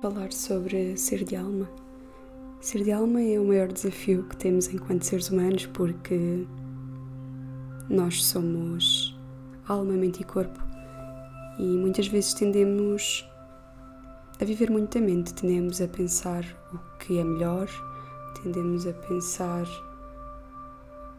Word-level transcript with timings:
Falar 0.00 0.32
sobre 0.32 0.96
ser 0.96 1.24
de 1.24 1.34
alma. 1.34 1.68
Ser 2.60 2.84
de 2.84 2.92
alma 2.92 3.20
é 3.20 3.40
o 3.40 3.44
maior 3.44 3.66
desafio 3.66 4.22
que 4.28 4.36
temos 4.36 4.72
enquanto 4.72 5.02
seres 5.02 5.28
humanos 5.28 5.66
porque 5.66 6.46
nós 7.90 8.24
somos 8.24 9.18
alma, 9.66 9.94
mente 9.94 10.20
e 10.20 10.24
corpo 10.24 10.62
e 11.58 11.64
muitas 11.64 12.06
vezes 12.06 12.32
tendemos 12.32 13.28
a 14.40 14.44
viver 14.44 14.70
muito 14.70 14.96
a 14.96 15.00
mente, 15.00 15.34
tendemos 15.34 15.80
a 15.80 15.88
pensar 15.88 16.44
o 16.72 16.98
que 16.98 17.18
é 17.18 17.24
melhor, 17.24 17.68
tendemos 18.40 18.86
a 18.86 18.92
pensar 18.92 19.66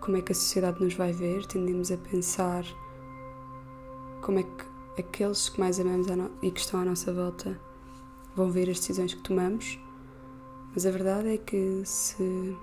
como 0.00 0.16
é 0.16 0.22
que 0.22 0.32
a 0.32 0.34
sociedade 0.34 0.82
nos 0.82 0.94
vai 0.94 1.12
ver, 1.12 1.44
tendemos 1.44 1.92
a 1.92 1.98
pensar 1.98 2.64
como 4.22 4.38
é 4.38 4.42
que 4.42 4.64
aqueles 4.98 5.50
que 5.50 5.60
mais 5.60 5.78
amamos 5.78 6.06
e 6.40 6.50
que 6.50 6.60
estão 6.60 6.80
à 6.80 6.86
nossa 6.86 7.12
volta 7.12 7.60
vão 8.34 8.50
ver 8.50 8.70
as 8.70 8.78
decisões 8.78 9.14
que 9.14 9.22
tomamos, 9.22 9.78
mas 10.72 10.86
a 10.86 10.90
verdade 10.90 11.34
é 11.34 11.38
que 11.38 11.82
se, 11.84 12.56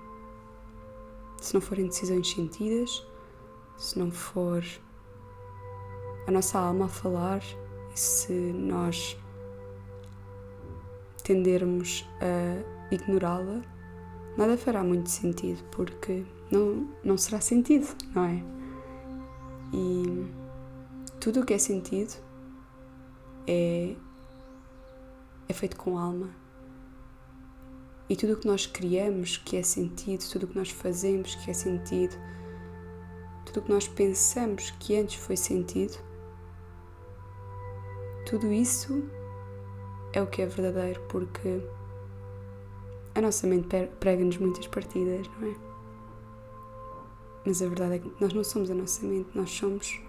se 1.40 1.54
não 1.54 1.60
forem 1.60 1.86
decisões 1.86 2.30
sentidas, 2.30 3.06
se 3.76 3.98
não 3.98 4.10
for 4.10 4.64
a 6.26 6.30
nossa 6.30 6.58
alma 6.58 6.86
a 6.86 6.88
falar 6.88 7.42
e 7.94 7.98
se 7.98 8.32
nós 8.32 9.16
tendermos 11.22 12.06
a 12.20 12.94
ignorá-la, 12.94 13.62
nada 14.36 14.56
fará 14.56 14.82
muito 14.82 15.08
sentido, 15.08 15.62
porque 15.70 16.24
não, 16.50 16.88
não 17.04 17.16
será 17.16 17.40
sentido, 17.40 17.86
não 18.14 18.24
é? 18.24 18.42
E 19.72 20.26
tudo 21.20 21.40
o 21.40 21.46
que 21.46 21.54
é 21.54 21.58
sentido 21.58 22.14
é 23.46 23.94
é 25.50 25.52
feito 25.52 25.76
com 25.76 25.98
alma. 25.98 26.30
E 28.08 28.16
tudo 28.16 28.34
o 28.34 28.36
que 28.36 28.46
nós 28.46 28.66
criamos 28.66 29.36
que 29.36 29.56
é 29.56 29.62
sentido, 29.62 30.24
tudo 30.30 30.44
o 30.44 30.46
que 30.48 30.56
nós 30.56 30.70
fazemos 30.70 31.34
que 31.36 31.50
é 31.50 31.54
sentido, 31.54 32.16
tudo 33.44 33.60
o 33.60 33.62
que 33.62 33.72
nós 33.72 33.88
pensamos 33.88 34.70
que 34.78 34.96
antes 34.96 35.16
foi 35.16 35.36
sentido, 35.36 35.96
tudo 38.26 38.52
isso 38.52 39.04
é 40.12 40.22
o 40.22 40.26
que 40.26 40.42
é 40.42 40.46
verdadeiro, 40.46 41.00
porque 41.08 41.60
a 43.14 43.20
nossa 43.20 43.46
mente 43.46 43.68
prega-nos 43.98 44.38
muitas 44.38 44.66
partidas, 44.68 45.28
não 45.38 45.48
é? 45.48 45.54
Mas 47.44 47.62
a 47.62 47.66
verdade 47.66 47.94
é 47.94 47.98
que 47.98 48.12
nós 48.20 48.32
não 48.32 48.44
somos 48.44 48.70
a 48.70 48.74
nossa 48.74 49.04
mente, 49.04 49.30
nós 49.34 49.50
somos 49.50 50.00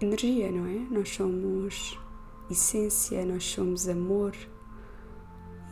energia, 0.00 0.50
não 0.50 0.66
é? 0.66 0.86
Nós 0.90 1.08
somos 1.08 1.98
essência, 2.50 3.24
nós 3.24 3.44
somos 3.44 3.88
amor, 3.88 4.34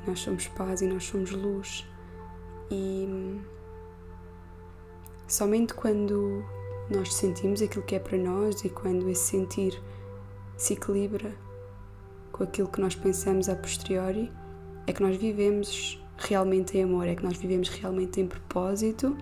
nós 0.06 0.20
somos 0.20 0.46
paz 0.48 0.83
e 0.83 0.86
nós 0.86 1.05
somos 1.05 1.30
luz. 1.30 1.86
E 2.70 3.41
somente 5.27 5.74
quando 5.74 6.44
nós 6.91 7.14
sentimos 7.14 7.62
aquilo 7.62 7.84
que 7.84 7.96
é 7.96 7.98
para 7.98 8.18
nós 8.18 8.64
e 8.64 8.68
quando 8.68 9.08
esse 9.08 9.30
sentir 9.30 9.80
se 10.56 10.74
equilibra 10.74 11.34
com 12.33 12.44
aquilo 12.44 12.68
que 12.68 12.80
nós 12.80 12.94
pensamos 12.94 13.48
a 13.48 13.56
posteriori, 13.56 14.33
é 14.86 14.92
que 14.92 15.02
nós 15.02 15.16
vivemos 15.16 16.00
realmente 16.18 16.77
em 16.78 16.84
amor, 16.84 17.06
é 17.06 17.14
que 17.14 17.24
nós 17.24 17.36
vivemos 17.36 17.68
realmente 17.68 18.20
em 18.20 18.27
propósito 18.27 19.16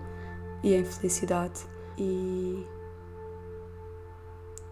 e 0.63 0.73
em 0.73 0.85
felicidade. 0.85 1.65
E 1.97 2.65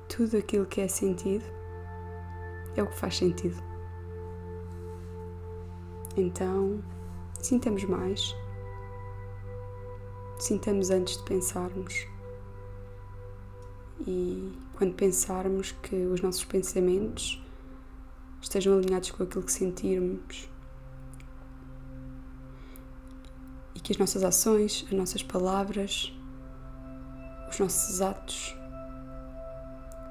tudo 0.08 0.38
aquilo 0.38 0.66
que 0.66 0.82
é 0.82 0.88
sentido 0.88 1.46
é 2.76 2.84
o 2.84 2.88
que 2.88 2.96
faz 2.96 3.18
sentido. 3.18 3.62
Então, 6.16 6.84
sintamos 7.42 7.84
mais, 7.86 8.36
sintamos 10.40 10.90
antes 10.90 11.18
de 11.18 11.24
pensarmos. 11.24 12.08
E 14.06 14.52
quando 14.76 14.94
pensarmos 14.94 15.72
que 15.72 15.96
os 15.96 16.22
nossos 16.22 16.44
pensamentos 16.44 17.42
estejam 18.42 18.78
alinhados 18.78 19.12
com 19.12 19.24
aquilo 19.24 19.44
que 19.44 19.52
sentirmos 19.52 20.50
e 23.74 23.80
que 23.80 23.94
as 23.94 23.98
nossas 23.98 24.24
ações, 24.24 24.86
as 24.88 24.94
nossas 24.94 25.24
palavras, 25.24 26.14
os 27.50 27.60
nossos 27.60 28.02
atos 28.02 28.56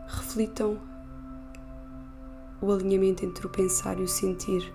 reflitam 0.09 0.92
o 2.63 2.73
alinhamento 2.73 3.25
entre 3.25 3.47
o 3.47 3.51
pensar 3.51 3.99
e 3.99 4.03
o 4.03 4.09
sentir, 4.09 4.73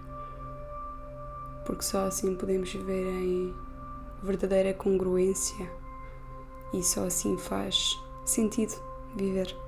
porque 1.66 1.84
só 1.84 2.06
assim 2.06 2.36
podemos 2.36 2.72
viver 2.72 3.08
em 3.08 3.56
verdadeira 4.22 4.74
congruência 4.74 5.72
e 6.74 6.84
só 6.84 7.06
assim 7.06 7.38
faz 7.38 7.98
sentido 8.26 8.74
viver. 9.16 9.67